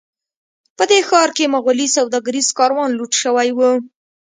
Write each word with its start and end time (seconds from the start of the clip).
په 0.77 0.83
دې 0.89 0.99
ښار 1.07 1.29
کې 1.37 1.51
مغولي 1.55 1.87
سوداګریز 1.97 2.47
کاروان 2.59 2.89
لوټ 2.97 3.11
شوی 3.21 3.49
و. 3.53 3.59